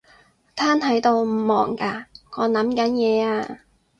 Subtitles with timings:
[0.55, 2.05] 癱喺度唔忙㗎？
[2.35, 3.59] 我諗緊嘢呀